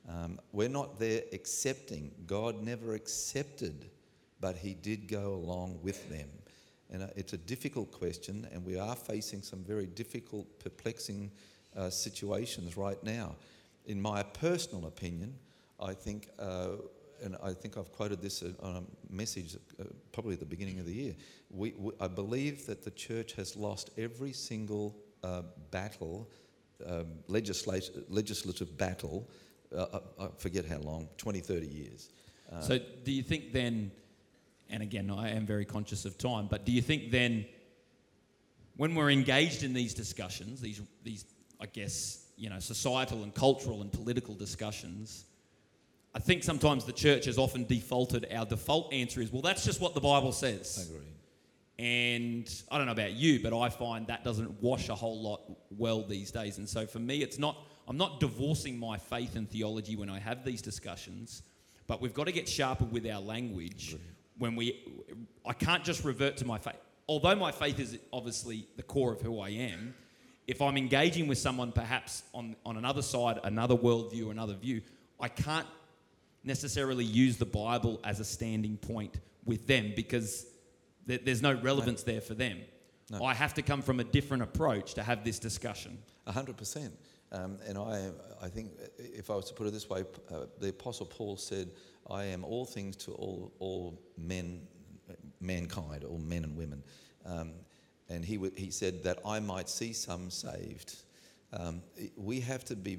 [0.09, 2.11] Um, we're not there accepting.
[2.27, 3.87] God never accepted,
[4.41, 6.29] but He did go along with them.
[6.91, 11.31] And uh, it's a difficult question, and we are facing some very difficult, perplexing
[11.77, 13.37] uh, situations right now.
[13.87, 15.35] In my personal opinion,
[15.81, 16.69] I think, uh,
[17.23, 20.79] and I think I've quoted this uh, on a message uh, probably at the beginning
[20.81, 21.15] of the year.
[21.51, 26.29] We, we, I believe that the church has lost every single uh, battle,
[26.87, 29.29] um, legislative, legislative battle,
[29.77, 32.11] uh, I I forget how long, 20, 30 years.
[32.51, 33.91] Uh, So do you think then,
[34.71, 37.47] and again, I am very conscious of time, but do you think then,
[38.77, 41.25] when we're engaged in these discussions, these, these
[41.61, 45.27] I guess, you know, societal and cultural and political discussions,
[46.15, 49.81] I think sometimes the church has often defaulted, our default answer is, well, that's just
[49.81, 50.89] what the Bible I says.
[50.91, 51.07] agree.
[51.79, 55.41] And I don't know about you, but I find that doesn't wash a whole lot
[55.71, 56.59] well these days.
[56.59, 57.57] And so for me, it's not,
[57.89, 61.43] I'm not divorcing my faith and theology when I have these discussions,
[61.87, 63.97] but we've got to get sharper with our language
[64.39, 64.85] when we,
[65.47, 66.77] I can't just revert to my faith.
[67.09, 69.95] Although my faith is obviously the core of who I am,
[70.47, 74.83] if I'm engaging with someone perhaps on, on another side, another worldview, another view,
[75.19, 75.67] I can't
[76.45, 80.47] necessarily use the Bible as a standing point with them because
[81.07, 82.59] th- there's no relevance there for them.
[83.11, 83.25] No.
[83.25, 85.99] I have to come from a different approach to have this discussion.
[86.27, 86.95] A hundred percent.
[87.33, 88.11] Um, and I,
[88.43, 91.71] I think if I was to put it this way, uh, the Apostle Paul said,
[92.11, 94.67] "I am all things to all all men,
[95.41, 96.83] mankind, all men and women."
[97.25, 97.53] Um,
[98.09, 100.97] and he would, he said that I might see some saved.
[101.53, 101.83] Um,
[102.17, 102.99] we have to be.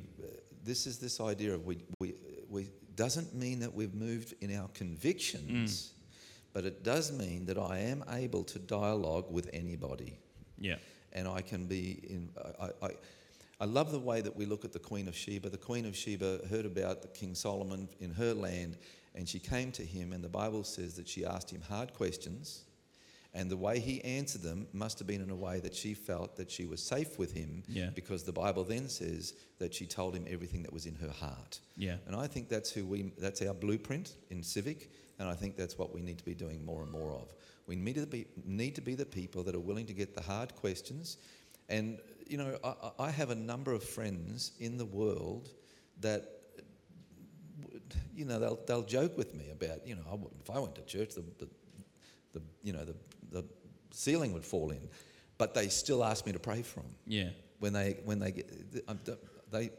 [0.63, 2.15] This is this idea of we we
[2.49, 5.91] we doesn't mean that we've moved in our convictions, mm.
[6.53, 10.19] but it does mean that I am able to dialogue with anybody
[10.57, 10.75] Yeah.
[11.11, 12.29] and I can be in.
[12.59, 12.89] I, I,
[13.61, 15.49] I love the way that we look at the Queen of Sheba.
[15.49, 18.77] The Queen of Sheba heard about the King Solomon in her land,
[19.15, 22.63] and she came to him, and the Bible says that she asked him hard questions,
[23.35, 26.35] and the way he answered them must have been in a way that she felt
[26.37, 27.89] that she was safe with him, Yeah.
[27.95, 31.59] because the Bible then says that she told him everything that was in her heart.
[31.75, 31.97] Yeah.
[32.05, 35.77] And I think that's who we that's our blueprint in civic, and I think that's
[35.77, 37.33] what we need to be doing more and more of.
[37.65, 40.21] We need to be need to be the people that are willing to get the
[40.21, 41.17] hard questions.
[41.69, 42.73] And, you know, I,
[43.07, 45.49] I have a number of friends in the world
[46.01, 46.25] that,
[48.15, 51.15] you know, they'll, they'll joke with me about, you know, if I went to church,
[51.15, 51.47] the, the,
[52.33, 52.95] the you know, the
[53.93, 54.89] ceiling would fall in.
[55.37, 57.29] But they still ask me to pray for them Yeah.
[57.59, 58.49] when they when they get
[58.87, 58.99] um,
[59.51, 59.71] they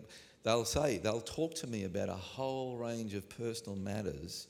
[0.43, 4.49] they'll say they'll talk to me about a whole range of personal matters.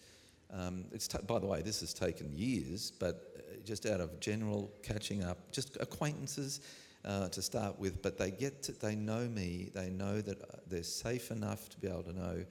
[0.51, 4.19] Um, it's ta- by the way, this has taken years, but uh, just out of
[4.21, 6.61] general catching up, just acquaintances
[7.05, 8.03] uh, to start with.
[8.03, 9.71] But they get to, they know me.
[9.75, 12.45] They know that uh, they're safe enough to be able to know.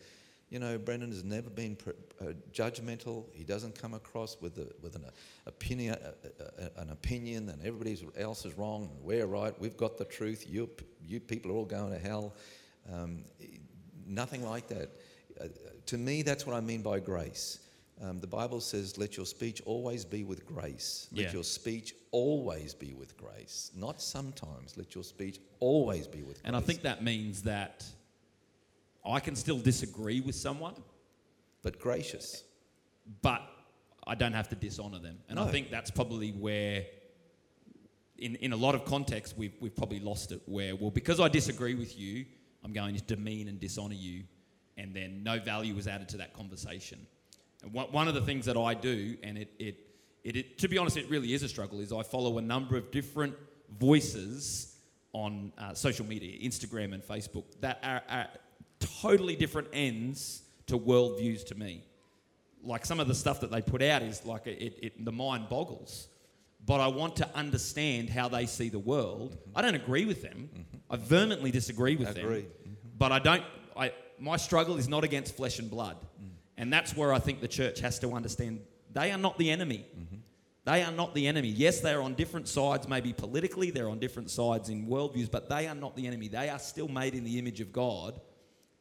[0.53, 1.89] You know, Brendan has never been pr-
[2.21, 3.25] uh, judgmental.
[3.33, 5.05] He doesn't come across with a, with an
[5.47, 9.59] opinion, uh, an opinion, and everybody else is wrong, we're right.
[9.59, 10.45] We've got the truth.
[10.47, 12.35] You, p- you people are all going to hell.
[12.93, 13.23] Um,
[14.05, 14.91] nothing like that.
[15.41, 15.47] Uh,
[15.87, 17.57] to me, that's what I mean by grace.
[17.99, 21.31] Um, the Bible says, "Let your speech always be with grace." Let Yeah.
[21.33, 24.77] your speech always be with grace, not sometimes.
[24.77, 26.35] Let your speech always be with.
[26.35, 26.45] Grace.
[26.45, 27.85] And I think that means that
[29.05, 30.75] I can still disagree with someone,
[31.61, 32.43] but gracious.
[33.21, 33.41] but
[34.05, 35.19] I don't have to dishonor them.
[35.29, 36.85] And I think that's probably where,
[38.17, 40.41] in, in a lot of contexts, we've, we've probably lost it.
[40.45, 42.25] Where, well, because I disagree with you,
[42.63, 44.23] I'm going to demean and dishonor you,
[44.77, 47.05] and then no value is added to that conversation.
[47.61, 49.77] And one, one of the things that I do, and it, it,
[50.23, 52.75] it, it, to be honest, it really is a struggle, is I follow a number
[52.75, 53.35] of different
[53.79, 54.75] voices
[55.13, 58.27] on uh, social media, Instagram and Facebook, that are, are
[59.01, 61.83] totally different ends to worldviews to me
[62.63, 65.49] like some of the stuff that they put out is like it, it, the mind
[65.49, 66.07] boggles.
[66.65, 69.37] But I want to understand how they see the world.
[69.53, 70.49] I don't agree with them.
[70.89, 72.25] I vehemently disagree with them.
[72.25, 72.47] Agreed.
[72.97, 73.43] But I don't.
[73.75, 75.97] I my struggle is not against flesh and blood,
[76.57, 78.61] and that's where I think the church has to understand
[78.93, 79.85] they are not the enemy.
[80.65, 81.49] They are not the enemy.
[81.49, 85.49] Yes, they are on different sides, maybe politically, they're on different sides in worldviews, but
[85.49, 86.29] they are not the enemy.
[86.29, 88.21] They are still made in the image of God,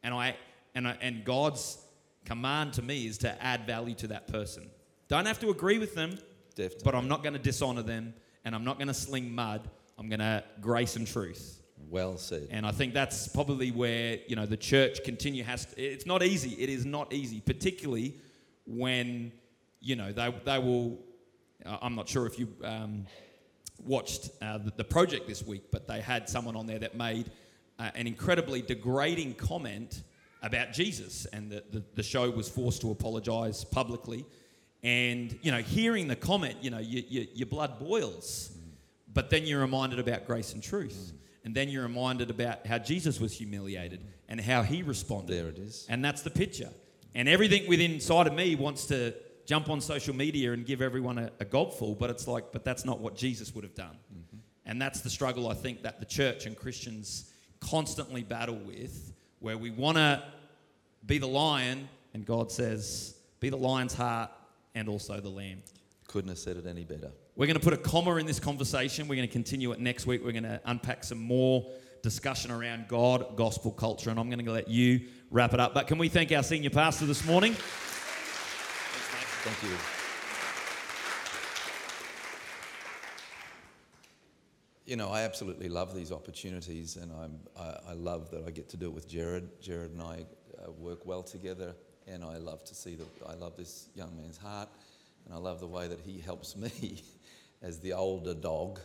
[0.03, 0.37] and I
[0.75, 1.79] and I, and God's
[2.25, 4.71] command to me is to add value to that person.
[5.09, 6.19] Don't have to agree with them,
[6.55, 6.81] Definitely.
[6.85, 9.69] but I'm not going to dishonor them, and I'm not going to sling mud.
[9.99, 11.63] I'm going to grace and truth.
[11.91, 12.49] Well said.
[12.51, 15.67] And I think that's probably where you know the church continue has.
[15.67, 16.51] To, it's not easy.
[16.51, 18.17] It is not easy, particularly
[18.67, 19.33] when
[19.81, 20.99] you know they they will.
[21.65, 23.07] I'm not sure if you um,
[23.85, 27.31] watched uh, the, the project this week, but they had someone on there that made
[27.79, 30.03] uh, an incredibly degrading comment
[30.43, 34.25] about Jesus, and the, the, the show was forced to apologise publicly.
[34.83, 38.51] And you know, hearing the comment, you know, you, you, your blood boils.
[39.15, 41.13] But then you're reminded about grace and truth.
[41.45, 45.37] And then you're reminded about how Jesus was humiliated and how he responded.
[45.37, 45.87] There it is.
[45.89, 46.71] And that's the picture.
[47.15, 49.15] And everything within inside of me wants to
[49.45, 52.85] jump on social media and give everyone a, a gobful, but it's like, but that's
[52.85, 53.99] not what Jesus would have done.
[54.65, 57.32] And that's the struggle I think that the church and Christians
[57.71, 60.23] constantly battle with, where we want to
[61.07, 64.31] be the lion, and God says, be the lion's heart
[64.75, 65.63] and also the lamb.
[66.07, 67.11] Couldn't have said it any better.
[67.35, 69.09] We're going to put a comma in this conversation.
[69.09, 70.23] We're going to continue it next week.
[70.25, 71.71] We're going to unpack some more
[72.03, 75.01] discussion around God, gospel culture, and I'm going to let you
[75.31, 75.73] wrap it up.
[75.73, 77.55] But can we thank our senior pastor this morning?
[79.45, 80.02] Thank you.
[84.85, 88.69] You know, I absolutely love these opportunities, and I'm, I, I love that I get
[88.71, 89.49] to do it with Jared.
[89.61, 90.27] Jared and I
[90.59, 91.77] uh, work well together,
[92.09, 93.07] and I love to see that.
[93.25, 94.69] I love this young man's heart,
[95.25, 97.01] and I love the way that he helps me,
[97.63, 98.81] as the older dog,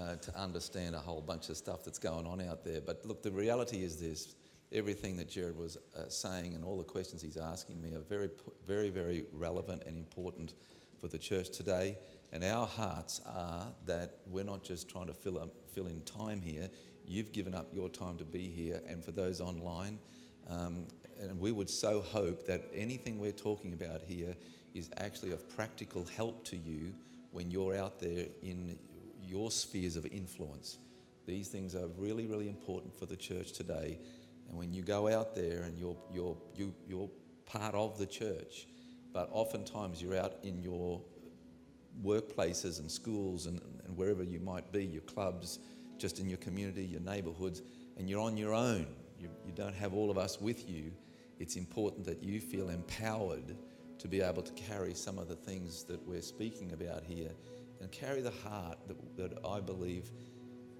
[0.00, 2.80] uh, to understand a whole bunch of stuff that's going on out there.
[2.80, 4.34] But look, the reality is this:
[4.72, 8.30] everything that Jared was uh, saying and all the questions he's asking me are very,
[8.66, 10.54] very, very relevant and important
[10.98, 11.98] for the church today.
[12.32, 16.40] And our hearts are that we're not just trying to fill, up, fill in time
[16.40, 16.70] here.
[17.06, 19.98] You've given up your time to be here, and for those online,
[20.48, 20.86] um,
[21.20, 24.34] and we would so hope that anything we're talking about here
[24.74, 26.92] is actually of practical help to you
[27.32, 28.78] when you're out there in
[29.22, 30.78] your spheres of influence.
[31.26, 33.98] These things are really, really important for the church today.
[34.48, 37.08] And when you go out there and you're, you're, you, you're
[37.46, 38.66] part of the church,
[39.12, 41.00] but oftentimes you're out in your
[42.04, 45.58] workplaces and schools and, and wherever you might be, your clubs,
[45.98, 47.62] just in your community, your neighbourhoods,
[47.96, 48.86] and you're on your own.
[49.18, 50.92] You, you don't have all of us with you.
[51.38, 53.56] It's important that you feel empowered
[53.98, 57.30] to be able to carry some of the things that we're speaking about here
[57.80, 60.10] and carry the heart that, that I believe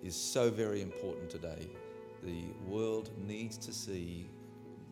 [0.03, 1.69] is so very important today.
[2.23, 4.29] The world needs to see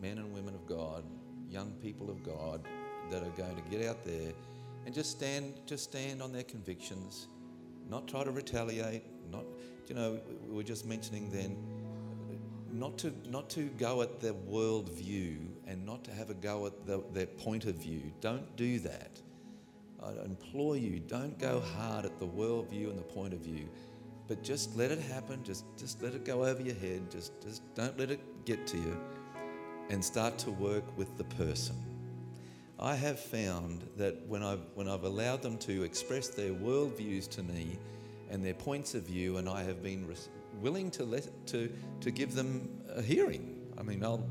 [0.01, 1.03] men and women of God,
[1.49, 2.61] young people of God,
[3.09, 4.31] that are going to get out there
[4.85, 7.27] and just stand, just stand on their convictions,
[7.89, 9.45] not try to retaliate, not,
[9.87, 11.57] you know, we were just mentioning then,
[12.71, 16.65] not to, not to go at their world view and not to have a go
[16.65, 18.11] at the, their point of view.
[18.21, 19.21] Don't do that.
[20.03, 23.69] I implore you, don't go hard at the world view and the point of view,
[24.27, 25.43] but just let it happen.
[25.43, 27.11] Just, just let it go over your head.
[27.11, 28.97] Just, just don't let it get to you
[29.89, 31.75] and start to work with the person.
[32.81, 37.43] I have found that when I've, when I've allowed them to express their worldviews to
[37.43, 37.77] me
[38.31, 40.29] and their points of view, and I have been res-
[40.59, 43.55] willing to, let, to, to give them a hearing.
[43.77, 44.27] I mean, I'll,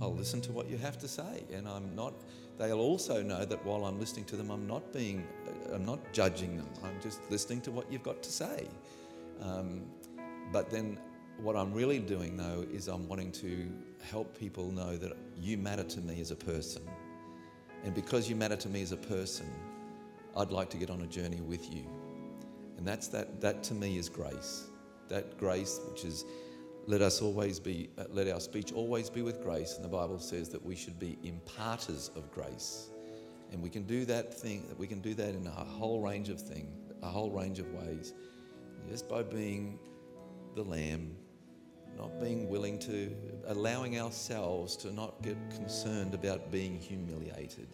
[0.00, 2.14] I'll listen to what you have to say, and I'm not.
[2.56, 5.26] They'll also know that while I'm listening to them, I'm not being,
[5.72, 6.68] I'm not judging them.
[6.84, 8.68] I'm just listening to what you've got to say.
[9.40, 9.82] Um,
[10.52, 10.98] but then,
[11.38, 13.68] what I'm really doing though is I'm wanting to
[14.02, 16.82] help people know that you matter to me as a person.
[17.84, 19.50] And because you matter to me as a person,
[20.36, 21.84] I'd like to get on a journey with you.
[22.76, 24.68] And that's that, that to me is grace.
[25.08, 26.24] That grace, which is
[26.86, 29.76] let us always be, uh, let our speech always be with grace.
[29.76, 32.90] And the Bible says that we should be imparters of grace.
[33.52, 36.28] And we can do that thing, that we can do that in a whole range
[36.28, 38.14] of things, a whole range of ways.
[38.88, 39.78] Just by being
[40.56, 41.14] the lamb,
[41.96, 43.14] not being willing to,
[43.46, 47.68] allowing ourselves to not get concerned about being humiliated.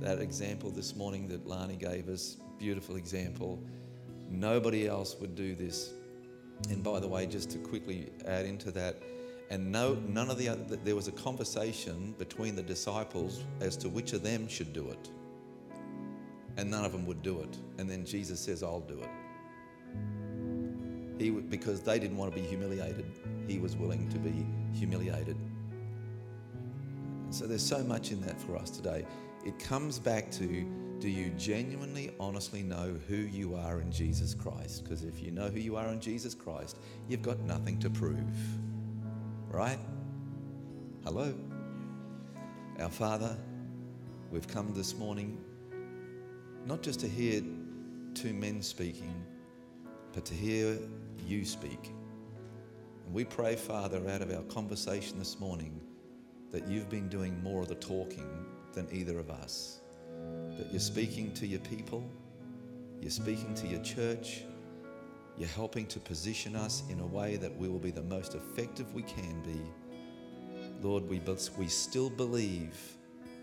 [0.00, 3.62] That example this morning that Lani gave us, beautiful example.
[4.28, 5.92] Nobody else would do this.
[6.68, 9.02] And by the way, just to quickly add into that,
[9.50, 13.88] and no, none of the other, there was a conversation between the disciples as to
[13.88, 15.10] which of them should do it.
[16.56, 17.58] And none of them would do it.
[17.78, 19.08] And then Jesus says, I'll do it.
[21.20, 23.04] He, because they didn't want to be humiliated,
[23.46, 25.36] he was willing to be humiliated.
[27.28, 29.04] So there's so much in that for us today.
[29.44, 30.66] It comes back to
[30.98, 34.82] do you genuinely, honestly know who you are in Jesus Christ?
[34.82, 38.18] Because if you know who you are in Jesus Christ, you've got nothing to prove.
[39.50, 39.78] Right?
[41.04, 41.34] Hello?
[42.78, 43.36] Our Father,
[44.30, 45.38] we've come this morning
[46.64, 47.42] not just to hear
[48.14, 49.14] two men speaking,
[50.12, 50.78] but to hear
[51.26, 51.92] you speak.
[53.04, 55.80] And we pray, Father, out of our conversation this morning,
[56.52, 58.28] that you've been doing more of the talking
[58.72, 59.80] than either of us.
[60.56, 62.08] That you're speaking to your people,
[63.00, 64.42] you're speaking to your church,
[65.38, 68.92] you're helping to position us in a way that we will be the most effective
[68.92, 69.60] we can be.
[70.82, 71.20] Lord, we,
[71.56, 72.76] we still believe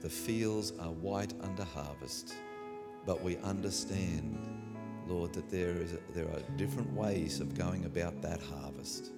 [0.02, 2.36] the fields are white under harvest,
[3.06, 4.38] but we understand,
[5.10, 9.12] Lord, that there, is, there are different ways of going about that harvest.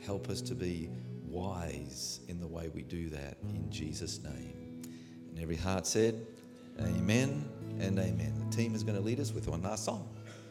[0.00, 0.88] Help us to be
[1.26, 4.82] wise in the way we do that in Jesus' name.
[5.30, 6.26] And every heart said,
[6.80, 7.48] Amen
[7.80, 8.44] and amen.
[8.48, 10.08] The team is going to lead us with one last song.